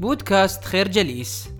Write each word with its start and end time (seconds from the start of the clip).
بودكاست 0.00 0.64
خير 0.64 0.88
جليس. 0.88 1.54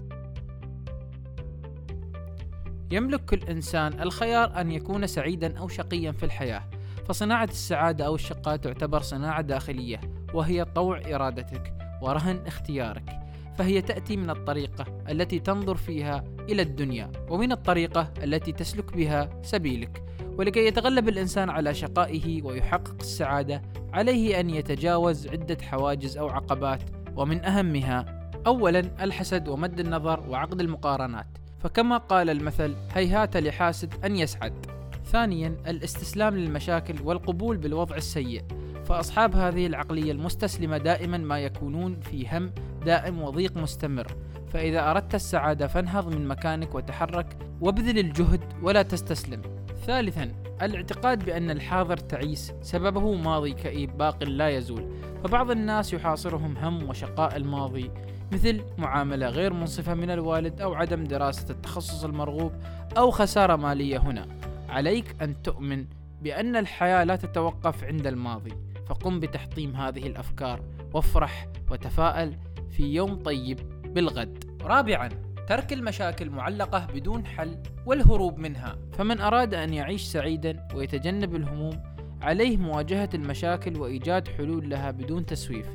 يملك 2.90 3.24
كل 3.24 3.42
إنسان 3.42 4.00
الخيار 4.00 4.60
أن 4.60 4.72
يكون 4.72 5.06
سعيدا 5.06 5.58
أو 5.58 5.68
شقيا 5.68 6.12
في 6.12 6.22
الحياة 6.22 6.62
فصناعة 7.08 7.44
السعادة 7.44 8.06
أو 8.06 8.14
الشقاء 8.14 8.56
تعتبر 8.56 9.00
صناعة 9.00 9.40
داخلية 9.40 10.00
وهي 10.34 10.64
طوع 10.64 11.00
إرادتك 11.06 11.74
ورهن 12.02 12.46
اختيارك 12.46 13.20
فهي 13.56 13.82
تأتي 13.82 14.16
من 14.16 14.30
الطريقة 14.30 14.84
التي 15.08 15.38
تنظر 15.38 15.74
فيها 15.74 16.24
إلى 16.48 16.62
الدنيا 16.62 17.12
ومن 17.30 17.52
الطريقة 17.52 18.12
التي 18.22 18.52
تسلك 18.52 18.96
بها 18.96 19.42
سبيلك. 19.42 20.04
ولكي 20.38 20.66
يتغلب 20.66 21.08
الإنسان 21.08 21.50
على 21.50 21.74
شقائه 21.74 22.42
ويحقق 22.42 22.96
السعادة 23.00 23.62
عليه 23.92 24.40
أن 24.40 24.50
يتجاوز 24.50 25.28
عدة 25.28 25.58
حواجز 25.62 26.16
أو 26.18 26.28
عقبات 26.28 26.82
ومن 27.16 27.44
أهمها 27.44 28.17
أولا 28.48 28.78
الحسد 28.78 29.48
ومد 29.48 29.80
النظر 29.80 30.20
وعقد 30.28 30.60
المقارنات 30.60 31.26
فكما 31.58 31.96
قال 31.96 32.30
المثل 32.30 32.76
هيهات 32.94 33.36
لحاسد 33.36 34.04
أن 34.04 34.16
يسعد. 34.16 34.66
ثانيا 35.04 35.56
الاستسلام 35.66 36.36
للمشاكل 36.36 36.94
والقبول 37.04 37.56
بالوضع 37.56 37.96
السيء 37.96 38.44
فأصحاب 38.84 39.36
هذه 39.36 39.66
العقلية 39.66 40.12
المستسلمة 40.12 40.78
دائما 40.78 41.18
ما 41.18 41.38
يكونون 41.38 42.00
في 42.00 42.26
هم 42.32 42.52
دائم 42.84 43.22
وضيق 43.22 43.56
مستمر. 43.56 44.06
فإذا 44.48 44.90
أردت 44.90 45.14
السعادة 45.14 45.66
فانهض 45.66 46.14
من 46.14 46.28
مكانك 46.28 46.74
وتحرك 46.74 47.36
وابذل 47.60 47.98
الجهد 47.98 48.40
ولا 48.62 48.82
تستسلم. 48.82 49.42
ثالثا 49.86 50.32
الاعتقاد 50.62 51.24
بأن 51.24 51.50
الحاضر 51.50 51.96
تعيس 51.96 52.52
سببه 52.62 53.14
ماضي 53.14 53.52
كئيب 53.52 53.98
باق 53.98 54.24
لا 54.24 54.48
يزول 54.48 54.84
فبعض 55.24 55.50
الناس 55.50 55.92
يحاصرهم 55.92 56.56
هم 56.56 56.88
وشقاء 56.88 57.36
الماضي. 57.36 57.90
مثل 58.32 58.60
معاملة 58.78 59.28
غير 59.28 59.52
منصفة 59.52 59.94
من 59.94 60.10
الوالد 60.10 60.60
أو 60.60 60.74
عدم 60.74 61.04
دراسة 61.04 61.50
التخصص 61.50 62.04
المرغوب 62.04 62.52
أو 62.98 63.10
خسارة 63.10 63.56
مالية 63.56 63.98
هنا. 63.98 64.26
عليك 64.68 65.22
أن 65.22 65.42
تؤمن 65.42 65.86
بأن 66.22 66.56
الحياة 66.56 67.04
لا 67.04 67.16
تتوقف 67.16 67.84
عند 67.84 68.06
الماضي. 68.06 68.52
فقم 68.86 69.20
بتحطيم 69.20 69.76
هذه 69.76 70.06
الأفكار 70.06 70.60
وافرح 70.94 71.48
وتفائل 71.70 72.36
في 72.70 72.94
يوم 72.94 73.14
طيب 73.14 73.58
بالغد. 73.94 74.44
رابعا 74.62 75.08
ترك 75.48 75.72
المشاكل 75.72 76.30
معلقة 76.30 76.86
بدون 76.94 77.26
حل 77.26 77.56
والهروب 77.86 78.38
منها. 78.38 78.78
فمن 78.92 79.20
أراد 79.20 79.54
أن 79.54 79.74
يعيش 79.74 80.02
سعيدا 80.02 80.68
ويتجنب 80.74 81.36
الهموم 81.36 81.82
عليه 82.22 82.56
مواجهة 82.56 83.10
المشاكل 83.14 83.76
وإيجاد 83.76 84.28
حلول 84.28 84.70
لها 84.70 84.90
بدون 84.90 85.26
تسويف. 85.26 85.66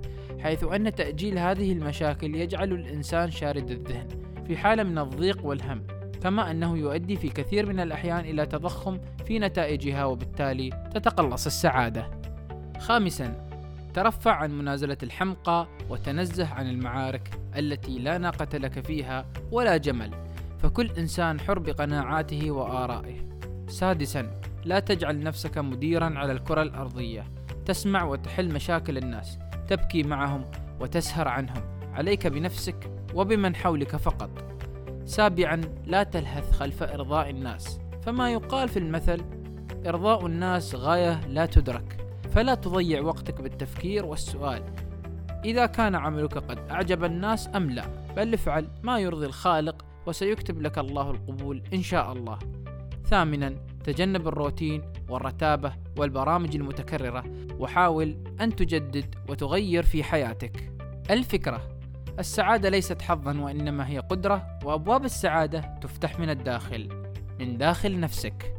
حيث 0.44 0.64
أن 0.64 0.96
تأجيل 0.96 1.40
هذه 1.40 1.72
المشاكل 1.72 2.36
يجعل 2.36 2.72
الإنسان 2.72 3.32
شارد 3.32 3.72
الذهن 3.72 4.08
في 4.48 4.58
حالة 4.58 4.84
من 4.84 4.98
الضيق 4.98 5.46
والهم 5.46 5.88
كما 6.24 6.52
أنه 6.52 6.78
يؤدي 6.78 7.16
في 7.16 7.30
كثير 7.30 7.66
من 7.66 7.80
الأحيان 7.80 8.20
إلى 8.20 8.46
تضخم 8.46 9.00
في 9.26 9.40
نتائجها 9.40 10.06
وبالتالي 10.06 10.90
تتقلص 10.94 11.46
السعادة. 11.46 12.08
خامسا 12.80 13.48
ترفع 13.94 14.32
عن 14.32 14.58
منازلة 14.58 14.98
الحمقى 15.04 15.68
وتنزه 15.90 16.48
عن 16.48 16.70
المعارك 16.70 17.40
التي 17.58 18.00
لا 18.00 18.18
ناقة 18.18 18.58
لك 18.58 18.86
فيها 18.86 19.26
ولا 19.52 19.78
جمل 19.78 20.12
فكل 20.60 20.92
إنسان 20.98 21.40
حر 21.40 21.60
بقناعاته 21.60 22.52
وآرائه. 22.52 23.16
سادسا 23.68 24.32
لا 24.66 24.80
تجعل 24.80 25.24
نفسك 25.24 25.58
مديرا 25.58 26.14
على 26.20 26.32
الكرة 26.32 26.62
الأرضية 26.62 27.26
تسمع 27.66 28.04
وتحل 28.04 28.54
مشاكل 28.54 28.98
الناس 28.98 29.38
تبكي 29.68 30.04
معهم 30.04 30.46
وتسهر 30.80 31.28
عنهم. 31.28 31.64
عليك 31.94 32.28
بنفسك 32.28 32.92
وبمن 33.14 33.56
حولك 33.56 33.96
فقط. 33.96 34.30
سابعا 35.06 35.62
لا 35.86 36.04
تلهث 36.04 36.52
خلف 36.52 36.84
إرضاء 36.84 37.30
الناس. 37.30 37.80
فما 38.04 38.32
يقال 38.32 38.70
في 38.70 38.80
المثل 38.80 39.22
إرضاء 39.88 40.26
الناس 40.26 40.76
غاية 40.76 41.28
لا 41.28 41.46
تدرك. 41.46 42.06
فلا 42.32 42.56
تضيع 42.56 43.02
وقتك 43.02 43.42
بالتفكير 43.42 44.06
والسؤال. 44.06 44.64
إذا 45.46 45.66
كان 45.66 45.96
عملك 45.96 46.38
قد 46.38 46.60
أعجب 46.72 47.04
الناس 47.04 47.50
أم 47.56 47.70
لا؟ 47.70 47.84
بل 48.16 48.34
افعل 48.34 48.68
ما 48.84 49.00
يرضي 49.00 49.26
الخالق 49.26 49.86
وسيكتب 50.06 50.62
لك 50.62 50.78
الله 50.78 51.12
القبول 51.12 51.64
إن 51.74 51.82
شاء 51.82 52.14
الله. 52.14 52.40
ثامنا 53.06 53.56
تجنب 53.84 54.28
الروتين 54.28 54.82
والرتابة 55.10 55.74
والبرامج 55.98 56.56
المتكررة 56.56 57.24
وحاول 57.60 58.18
أن 58.42 58.56
تجدد 58.56 59.16
وتغير 59.30 59.84
في 59.84 60.04
حياتك. 60.04 60.72
الفكرة 61.12 61.70
السعادة 62.20 62.70
ليست 62.70 63.02
حظا 63.02 63.40
وإنما 63.40 63.90
هي 63.90 64.00
قدرة 64.00 64.60
وأبواب 64.64 65.06
السعادة 65.06 65.60
تفتح 65.82 66.20
من 66.20 66.30
الداخل 66.30 66.90
من 67.40 67.58
داخل 67.58 68.00
نفسك. 68.00 68.54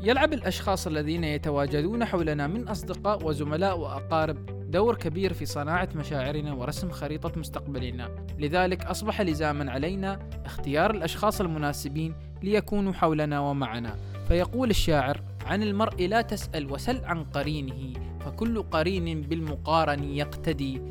يلعب 0.00 0.32
الأشخاص 0.32 0.86
الذين 0.86 1.24
يتواجدون 1.24 2.04
حولنا 2.04 2.46
من 2.46 2.68
أصدقاء 2.68 3.26
وزملاء 3.26 3.78
وأقارب 3.78 4.56
دور 4.70 4.96
كبير 4.96 5.32
في 5.32 5.46
صناعة 5.46 5.88
مشاعرنا 5.94 6.52
ورسم 6.52 6.90
خريطة 6.90 7.40
مستقبلنا، 7.40 8.26
لذلك 8.38 8.84
أصبح 8.84 9.20
لزاما 9.20 9.72
علينا 9.72 10.28
اختيار 10.44 10.90
الأشخاص 10.90 11.40
المناسبين 11.40 12.14
ليكونوا 12.42 12.92
حولنا 12.92 13.40
ومعنا، 13.40 13.96
فيقول 14.28 14.70
الشاعر: 14.70 15.20
عن 15.46 15.62
المرء 15.62 16.06
لا 16.06 16.20
تسأل 16.20 16.72
وسل 16.72 17.04
عن 17.04 17.24
قرينه، 17.24 18.00
فكل 18.20 18.62
قرين 18.62 19.20
بالمقارن 19.20 20.04
يقتدي، 20.04 20.82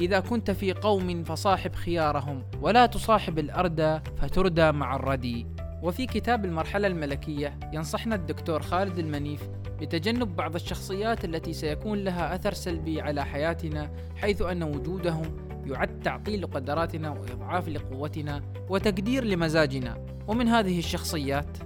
إذا 0.00 0.20
كنت 0.20 0.50
في 0.50 0.72
قوم 0.72 1.24
فصاحب 1.24 1.74
خيارهم، 1.74 2.42
ولا 2.60 2.86
تصاحب 2.86 3.38
الأردى 3.38 3.98
فتردى 4.16 4.72
مع 4.72 4.96
الردي. 4.96 5.46
وفي 5.82 6.06
كتاب 6.06 6.44
المرحلة 6.44 6.86
الملكية 6.86 7.58
ينصحنا 7.72 8.14
الدكتور 8.14 8.62
خالد 8.62 8.98
المنيف 8.98 9.48
بتجنب 9.80 10.36
بعض 10.36 10.54
الشخصيات 10.54 11.24
التي 11.24 11.52
سيكون 11.52 11.98
لها 11.98 12.34
أثر 12.34 12.52
سلبي 12.52 13.00
على 13.00 13.24
حياتنا 13.24 13.90
حيث 14.16 14.42
أن 14.42 14.62
وجودهم 14.62 15.22
يعد 15.66 16.00
تعطيل 16.00 16.42
لقدراتنا 16.42 17.10
وإضعاف 17.10 17.68
لقوتنا 17.68 18.42
وتقدير 18.68 19.24
لمزاجنا. 19.24 20.06
ومن 20.28 20.48
هذه 20.48 20.78
الشخصيات 20.78 21.58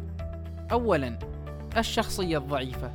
أولا 0.72 1.18
الشخصية 1.76 2.38
الضعيفة. 2.38 2.90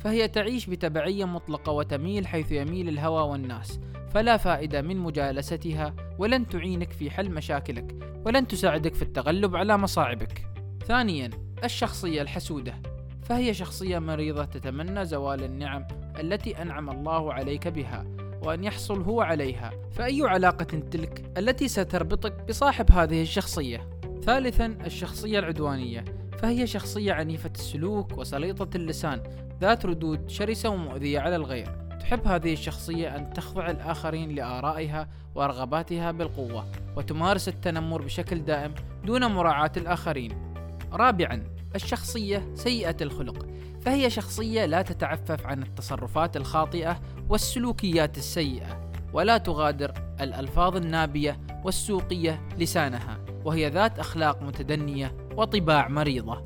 فهي 0.00 0.28
تعيش 0.28 0.66
بتبعية 0.66 1.24
مطلقة 1.24 1.72
وتميل 1.72 2.26
حيث 2.26 2.52
يميل 2.52 2.88
الهوى 2.88 3.22
والناس. 3.22 3.80
فلا 4.14 4.36
فائدة 4.36 4.82
من 4.82 4.96
مجالستها 4.96 5.94
ولن 6.18 6.48
تعينك 6.48 6.92
في 6.92 7.10
حل 7.10 7.30
مشاكلك 7.30 7.94
ولن 8.24 8.46
تساعدك 8.46 8.94
في 8.94 9.02
التغلب 9.02 9.56
على 9.56 9.78
مصاعبك. 9.78 10.46
ثانيا 10.86 11.30
الشخصية 11.64 12.22
الحسودة. 12.22 12.74
فهي 13.22 13.54
شخصية 13.54 13.98
مريضة 13.98 14.44
تتمنى 14.44 15.04
زوال 15.04 15.44
النعم 15.44 15.86
التي 16.20 16.62
أنعم 16.62 16.90
الله 16.90 17.32
عليك 17.32 17.68
بها. 17.68 18.06
وأن 18.46 18.64
يحصل 18.64 19.02
هو 19.02 19.20
عليها. 19.20 19.70
فأي 19.92 20.22
علاقة 20.22 20.64
تلك 20.64 21.32
التي 21.38 21.68
ستربطك 21.68 22.48
بصاحب 22.48 22.92
هذه 22.92 23.22
الشخصية؟ 23.22 23.88
ثالثا 24.22 24.66
الشخصية 24.66 25.38
العدوانية. 25.38 26.04
فهي 26.38 26.66
شخصية 26.66 27.12
عنيفة 27.12 27.50
السلوك 27.54 28.18
وسليطة 28.18 28.76
اللسان 28.76 29.22
ذات 29.60 29.86
ردود 29.86 30.30
شرسة 30.30 30.68
ومؤذية 30.68 31.20
على 31.20 31.36
الغير. 31.36 31.68
تحب 32.00 32.26
هذه 32.26 32.52
الشخصية 32.52 33.16
أن 33.16 33.32
تخضع 33.32 33.70
الآخرين 33.70 34.34
لآرائها 34.34 35.08
ورغباتها 35.34 36.10
بالقوة 36.10 36.66
وتمارس 36.96 37.48
التنمر 37.48 38.02
بشكل 38.02 38.38
دائم 38.38 38.74
دون 39.04 39.26
مراعاة 39.26 39.72
الآخرين. 39.76 40.52
رابعا 40.92 41.42
الشخصية 41.74 42.50
سيئة 42.54 42.96
الخلق. 43.00 43.46
فهي 43.80 44.10
شخصية 44.10 44.64
لا 44.64 44.82
تتعفف 44.82 45.46
عن 45.46 45.62
التصرفات 45.62 46.36
الخاطئة 46.36 47.00
والسلوكيات 47.28 48.18
السيئة 48.18 48.90
ولا 49.12 49.38
تغادر 49.38 49.92
الألفاظ 50.20 50.76
النابية 50.76 51.40
والسوقية 51.64 52.48
لسانها 52.58 53.18
وهي 53.44 53.68
ذات 53.68 53.98
أخلاق 53.98 54.42
متدنية 54.42 55.16
وطباع 55.36 55.88
مريضة. 55.88 56.44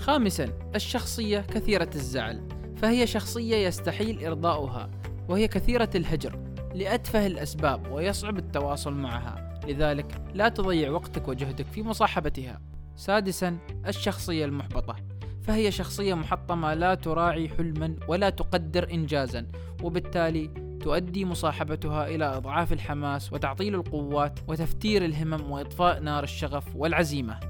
خامسا 0.00 0.70
الشخصية 0.74 1.40
كثيرة 1.40 1.90
الزعل 1.94 2.48
فهي 2.76 3.06
شخصية 3.06 3.56
يستحيل 3.56 4.26
إرضاؤها 4.26 4.90
وهي 5.28 5.48
كثيرة 5.48 5.90
الهجر 5.94 6.38
لأتفه 6.74 7.26
الأسباب 7.26 7.92
ويصعب 7.92 8.38
التواصل 8.38 8.92
معها 8.92 9.60
لذلك 9.68 10.22
لا 10.34 10.48
تضيع 10.48 10.90
وقتك 10.90 11.28
وجهدك 11.28 11.66
في 11.66 11.82
مصاحبتها 11.82 12.60
سادسا 12.96 13.58
الشخصية 13.86 14.44
المحبطة 14.44 14.96
فهي 15.44 15.70
شخصية 15.70 16.14
محطمة 16.14 16.74
لا 16.74 16.94
تراعي 16.94 17.48
حلما 17.48 17.96
ولا 18.08 18.30
تقدر 18.30 18.90
إنجازا 18.92 19.46
وبالتالي 19.82 20.50
تؤدي 20.80 21.24
مصاحبتها 21.24 22.06
إلى 22.06 22.24
إضعاف 22.24 22.72
الحماس 22.72 23.32
وتعطيل 23.32 23.74
القوات 23.74 24.38
وتفتير 24.48 25.04
الهمم 25.04 25.50
وإطفاء 25.50 26.00
نار 26.00 26.24
الشغف 26.24 26.76
والعزيمة. 26.76 27.40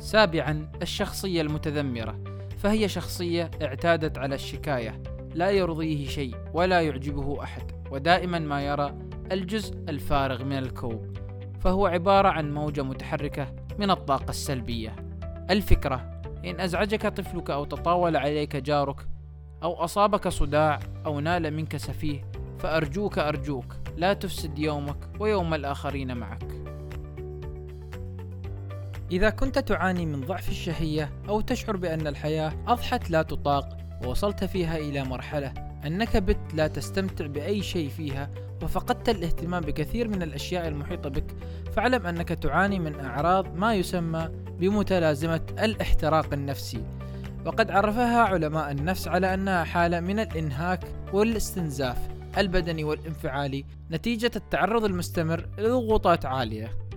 سابعا 0.00 0.72
الشخصية 0.82 1.40
المتذمرة. 1.40 2.18
فهي 2.58 2.88
شخصية 2.88 3.50
اعتادت 3.62 4.18
على 4.18 4.34
الشكاية. 4.34 5.02
لا 5.34 5.50
يرضيه 5.50 6.08
شيء 6.08 6.36
ولا 6.52 6.80
يعجبه 6.80 7.42
أحد 7.42 7.62
ودائما 7.90 8.38
ما 8.38 8.66
يرى 8.66 8.98
الجزء 9.32 9.74
الفارغ 9.88 10.44
من 10.44 10.58
الكوب. 10.58 11.16
فهو 11.60 11.86
عبارة 11.86 12.28
عن 12.28 12.54
موجة 12.54 12.82
متحركة 12.82 13.54
من 13.78 13.90
الطاقة 13.90 14.30
السلبية. 14.30 14.96
الفكرة 15.50 16.17
إن 16.44 16.60
أزعجك 16.60 17.06
طفلك 17.06 17.50
أو 17.50 17.64
تطاول 17.64 18.16
عليك 18.16 18.56
جارك 18.56 19.08
أو 19.62 19.74
أصابك 19.74 20.28
صداع 20.28 20.80
أو 21.06 21.20
نال 21.20 21.54
منك 21.54 21.76
سفيه 21.76 22.24
فأرجوك 22.58 23.18
أرجوك. 23.18 23.76
لا 23.96 24.12
تفسد 24.12 24.58
يومك 24.58 24.96
ويوم 25.20 25.54
الآخرين 25.54 26.16
معك. 26.16 26.54
إذا 29.10 29.30
كنت 29.30 29.58
تعاني 29.58 30.06
من 30.06 30.20
ضعف 30.20 30.48
الشهية 30.48 31.12
أو 31.28 31.40
تشعر 31.40 31.76
بأن 31.76 32.06
الحياة 32.06 32.52
أضحت 32.66 33.10
لا 33.10 33.22
تطاق. 33.22 33.78
ووصلت 34.04 34.44
فيها 34.44 34.76
إلى 34.76 35.04
مرحلة 35.04 35.52
أنك 35.86 36.16
بت 36.16 36.54
لا 36.54 36.66
تستمتع 36.66 37.26
بأي 37.26 37.62
شيء 37.62 37.88
فيها 37.88 38.30
وفقدت 38.62 39.08
الاهتمام 39.08 39.62
بكثير 39.62 40.08
من 40.08 40.22
الأشياء 40.22 40.68
المحيطة 40.68 41.10
بك 41.10 41.34
فاعلم 41.72 42.06
أنك 42.06 42.28
تعاني 42.28 42.78
من 42.78 43.00
أعراض 43.00 43.56
ما 43.56 43.74
يسمى 43.74 44.28
بمتلازمة 44.60 45.40
الاحتراق 45.58 46.32
النفسي. 46.32 46.84
وقد 47.46 47.70
عرفها 47.70 48.22
علماء 48.22 48.70
النفس 48.70 49.08
على 49.08 49.34
أنها 49.34 49.64
حالة 49.64 50.00
من 50.00 50.20
الإنهاك 50.20 50.84
والاستنزاف 51.12 51.98
البدني 52.38 52.84
والانفعالي 52.84 53.64
نتيجة 53.90 54.30
التعرض 54.36 54.84
المستمر 54.84 55.48
لضغوطات 55.58 56.26
عالية. 56.26 56.87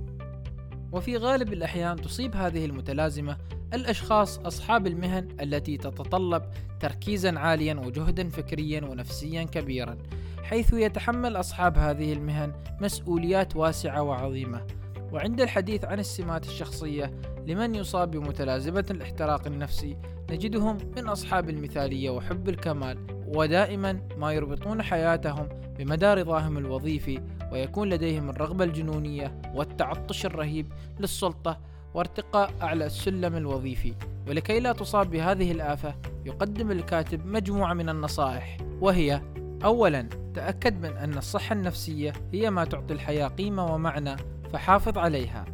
وفي 0.91 1.17
غالب 1.17 1.53
الأحيان 1.53 1.95
تصيب 1.95 2.35
هذه 2.35 2.65
المتلازمة 2.65 3.37
الأشخاص 3.73 4.39
أصحاب 4.39 4.87
المهن 4.87 5.27
التي 5.41 5.77
تتطلب 5.77 6.43
تركيزا 6.79 7.39
عاليا 7.39 7.73
وجهدا 7.73 8.29
فكريا 8.29 8.85
ونفسيا 8.85 9.43
كبيرا 9.43 9.97
حيث 10.43 10.73
يتحمل 10.73 11.35
أصحاب 11.35 11.77
هذه 11.77 12.13
المهن 12.13 12.53
مسؤوليات 12.81 13.55
واسعة 13.55 14.01
وعظيمة. 14.01 14.67
وعند 15.11 15.41
الحديث 15.41 15.85
عن 15.85 15.99
السمات 15.99 16.45
الشخصية 16.45 17.11
لمن 17.47 17.75
يصاب 17.75 18.11
بمتلازمة 18.11 18.85
الاحتراق 18.91 19.47
النفسي 19.47 19.97
نجدهم 20.31 20.77
من 20.97 21.07
أصحاب 21.07 21.49
المثالية 21.49 22.09
وحب 22.09 22.49
الكمال 22.49 22.97
ودائما 23.27 24.07
ما 24.17 24.33
يربطون 24.33 24.81
حياتهم 24.81 25.49
بمدى 25.77 26.13
رضاهم 26.13 26.57
الوظيفي 26.57 27.21
ويكون 27.51 27.89
لديهم 27.89 28.29
الرغبة 28.29 28.63
الجنونية 28.63 29.41
والتعطش 29.53 30.25
الرهيب 30.25 30.73
للسلطة 30.99 31.59
وارتقاء 31.93 32.53
أعلى 32.61 32.85
السلم 32.85 33.35
الوظيفي. 33.35 33.93
ولكي 34.27 34.59
لا 34.59 34.73
تصاب 34.73 35.09
بهذه 35.09 35.51
الآفة 35.51 35.95
يقدم 36.25 36.71
الكاتب 36.71 37.25
مجموعة 37.25 37.73
من 37.73 37.89
النصائح. 37.89 38.57
وهي 38.81 39.21
أولا 39.63 40.09
تأكد 40.33 40.85
من 40.85 40.97
أن 40.97 41.17
الصحة 41.17 41.53
النفسية 41.53 42.13
هي 42.33 42.49
ما 42.49 42.65
تعطي 42.65 42.93
الحياة 42.93 43.27
قيمة 43.27 43.73
ومعنى 43.73 44.15
فحافظ 44.53 44.97
عليها. 44.97 45.45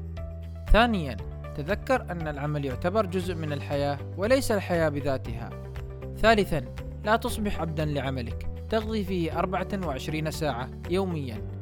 ثانيا 0.73 1.17
تذكر 1.55 2.01
أن 2.11 2.27
العمل 2.27 2.65
يعتبر 2.65 3.05
جزء 3.05 3.35
من 3.35 3.53
الحياة 3.53 3.97
وليس 4.17 4.51
الحياة 4.51 4.89
بذاتها. 4.89 5.49
ثالثا 6.17 6.65
لا 7.05 7.15
تصبح 7.15 7.61
عبدا 7.61 7.85
لعملك. 7.85 8.47
تقضي 8.69 9.03
فيه 9.03 9.39
24 9.39 10.31
ساعة 10.31 10.69
يوميا. 10.89 11.56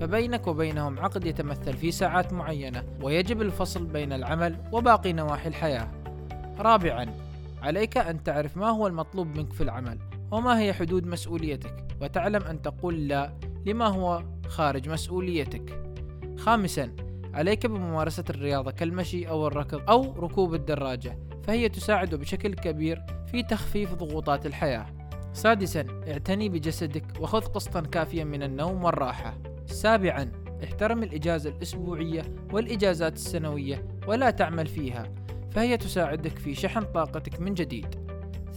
فبينك 0.00 0.46
وبينهم 0.46 0.98
عقد 0.98 1.24
يتمثل 1.24 1.72
في 1.72 1.90
ساعات 1.90 2.32
معينة 2.32 2.84
ويجب 3.02 3.42
الفصل 3.42 3.84
بين 3.84 4.12
العمل 4.12 4.56
وباقي 4.72 5.12
نواحي 5.12 5.48
الحياة. 5.48 5.90
رابعا 6.58 7.14
عليك 7.62 7.96
أن 7.96 8.22
تعرف 8.22 8.56
ما 8.56 8.68
هو 8.68 8.86
المطلوب 8.86 9.26
منك 9.26 9.52
في 9.52 9.60
العمل 9.60 9.98
وما 10.30 10.58
هي 10.58 10.72
حدود 10.72 11.06
مسؤوليتك 11.06 11.86
وتعلم 12.00 12.42
أن 12.42 12.62
تقول 12.62 13.08
لا 13.08 13.32
لما 13.66 13.86
هو 13.86 14.24
خارج 14.48 14.88
مسؤوليتك. 14.88 15.82
خامسا 16.36 16.92
عليك 17.34 17.66
بممارسة 17.66 18.24
الرياضة 18.30 18.70
كالمشي 18.70 19.28
أو 19.28 19.46
الركض 19.46 19.90
أو 19.90 20.12
ركوب 20.12 20.54
الدراجة 20.54 21.18
فهي 21.44 21.68
تساعد 21.68 22.14
بشكل 22.14 22.54
كبير 22.54 23.02
في 23.26 23.42
تخفيف 23.42 23.94
ضغوطات 23.94 24.46
الحياة. 24.46 24.86
سادسا 25.32 25.86
اعتني 26.08 26.48
بجسدك 26.48 27.04
وخذ 27.20 27.40
قسطا 27.40 27.80
كافيا 27.80 28.24
من 28.24 28.42
النوم 28.42 28.84
والراحة. 28.84 29.49
سابعا 29.72 30.32
احترم 30.64 31.02
الإجازة 31.02 31.50
الأسبوعية 31.50 32.22
والإجازات 32.52 33.12
السنوية 33.12 33.84
ولا 34.06 34.30
تعمل 34.30 34.66
فيها 34.66 35.12
فهي 35.50 35.76
تساعدك 35.76 36.38
في 36.38 36.54
شحن 36.54 36.82
طاقتك 36.82 37.40
من 37.40 37.54
جديد. 37.54 37.86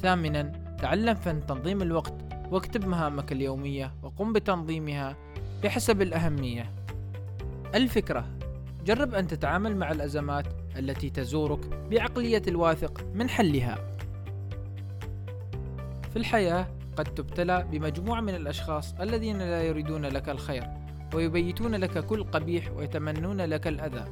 ثامنا 0.01 0.51
تعلم 0.81 1.15
فن 1.15 1.45
تنظيم 1.45 1.81
الوقت 1.81 2.13
واكتب 2.51 2.88
مهامك 2.88 3.31
اليومية 3.31 3.94
وقم 4.04 4.33
بتنظيمها 4.33 5.18
بحسب 5.63 6.01
الأهمية. 6.01 6.71
الفكرة 7.75 8.25
جرب 8.86 9.13
أن 9.13 9.27
تتعامل 9.27 9.77
مع 9.77 9.92
الأزمات 9.92 10.45
التي 10.77 11.09
تزورك 11.09 11.59
بعقلية 11.92 12.42
الواثق 12.48 13.06
من 13.13 13.30
حلها. 13.30 13.77
في 16.12 16.16
الحياة 16.16 16.68
قد 16.95 17.06
تبتلى 17.06 17.68
بمجموعة 17.71 18.21
من 18.21 18.36
الأشخاص 18.36 18.94
الذين 18.94 19.38
لا 19.38 19.63
يريدون 19.63 20.06
لك 20.06 20.30
الخير. 20.30 20.82
ويبيتون 21.13 21.75
لك 21.75 22.06
كل 22.06 22.24
قبيح 22.24 22.71
ويتمنون 22.71 23.42
لك 23.42 23.68
الأذى. 23.68 24.06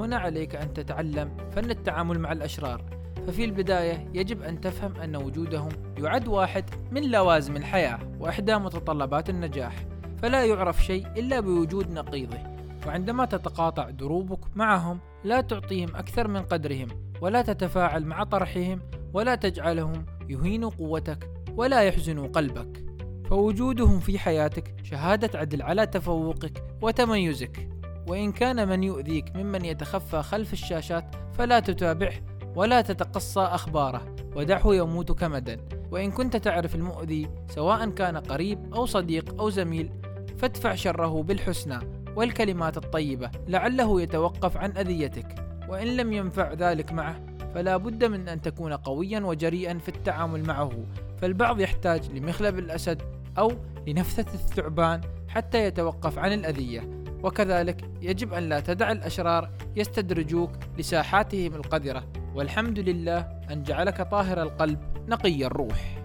هنا 0.00 0.16
عليك 0.16 0.56
أن 0.56 0.74
تتعلم 0.74 1.30
فن 1.50 1.70
التعامل 1.70 2.18
مع 2.18 2.32
الأشرار. 2.32 2.84
ففي 3.26 3.44
البداية 3.44 4.08
يجب 4.14 4.42
أن 4.42 4.60
تفهم 4.60 4.96
أن 4.96 5.16
وجودهم 5.16 5.68
يعد 5.98 6.28
واحد 6.28 6.64
من 6.90 7.10
لوازم 7.10 7.56
الحياة 7.56 7.98
وإحدى 8.20 8.54
متطلبات 8.54 9.30
النجاح. 9.30 9.86
فلا 10.22 10.44
يعرف 10.44 10.84
شيء 10.84 11.06
إلا 11.16 11.40
بوجود 11.40 11.90
نقيضه. 11.90 12.38
وعندما 12.86 13.24
تتقاطع 13.24 13.90
دروبك 13.90 14.56
معهم 14.56 15.00
لا 15.24 15.40
تعطيهم 15.40 15.96
أكثر 15.96 16.28
من 16.28 16.42
قدرهم 16.42 16.88
ولا 17.20 17.42
تتفاعل 17.42 18.04
مع 18.04 18.24
طرحهم 18.24 18.80
ولا 19.12 19.34
تجعلهم 19.34 20.06
يهينوا 20.28 20.70
قوتك 20.70 21.30
ولا 21.56 21.82
يحزنوا 21.82 22.26
قلبك. 22.26 22.85
فوجودهم 23.30 24.00
في 24.00 24.18
حياتك 24.18 24.74
شهادة 24.82 25.38
عدل 25.38 25.62
على 25.62 25.86
تفوقك 25.86 26.62
وتميزك. 26.82 27.68
وإن 28.08 28.32
كان 28.32 28.68
من 28.68 28.84
يؤذيك 28.84 29.36
ممن 29.36 29.64
يتخفى 29.64 30.22
خلف 30.22 30.52
الشاشات 30.52 31.04
فلا 31.38 31.60
تتابعه 31.60 32.12
ولا 32.54 32.80
تتقصى 32.80 33.40
أخباره. 33.40 34.16
ودعه 34.36 34.74
يموت 34.74 35.12
كمدا 35.12 35.60
وإن 35.90 36.10
كنت 36.10 36.36
تعرف 36.36 36.74
المؤذي 36.74 37.28
سواء 37.48 37.90
كان 37.90 38.16
قريب 38.16 38.74
أو 38.74 38.86
صديق 38.86 39.40
أو 39.40 39.50
زميل 39.50 39.90
فادفع 40.38 40.74
شره 40.74 41.22
بالحسنى 41.22 41.78
والكلمات 42.16 42.76
الطيبة 42.76 43.30
لعله 43.48 44.02
يتوقف 44.02 44.56
عن 44.56 44.70
أذيتك. 44.70 45.34
وإن 45.68 45.96
لم 45.96 46.12
ينفع 46.12 46.52
ذلك 46.52 46.92
معه 46.92 47.20
فلا 47.54 47.76
بد 47.76 48.04
من 48.04 48.28
أن 48.28 48.42
تكون 48.42 48.72
قويا 48.72 49.20
وجريئا 49.20 49.78
في 49.78 49.88
التعامل 49.88 50.42
معه. 50.42 50.72
فالبعض 51.18 51.60
يحتاج 51.60 52.10
لمخلب 52.10 52.58
الأسد 52.58 53.15
أو 53.38 53.52
لنفثة 53.86 54.34
الثعبان 54.34 55.00
حتى 55.28 55.64
يتوقف 55.64 56.18
عن 56.18 56.32
الأذية. 56.32 56.90
وكذلك 57.22 57.90
يجب 58.02 58.32
أن 58.32 58.48
لا 58.48 58.60
تدع 58.60 58.92
الأشرار 58.92 59.50
يستدرجوك 59.76 60.50
لساحاتهم 60.78 61.54
القذرة. 61.54 62.04
والحمد 62.34 62.78
لله 62.78 63.18
أن 63.50 63.62
جعلك 63.62 64.02
طاهر 64.02 64.42
القلب 64.42 64.78
نقي 65.08 65.46
الروح. 65.46 65.98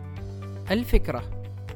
الفكرة 0.72 1.24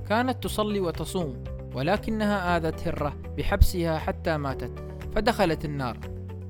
كانت 0.09 0.43
تصلي 0.43 0.79
وتصوم 0.79 1.43
ولكنها 1.73 2.57
آذت 2.57 2.87
هرة 2.87 3.15
بحبسها 3.37 3.97
حتى 3.97 4.37
ماتت 4.37 4.71
فدخلت 5.15 5.65
النار. 5.65 5.97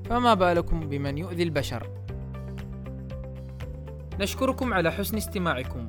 فما 0.04 0.34
بالكم 0.34 0.88
بمن 0.88 1.18
يؤذي 1.18 1.42
البشر؟ 1.42 1.90
نشكركم 4.20 4.74
على 4.74 4.92
حسن 4.92 5.16
استماعكم. 5.16 5.88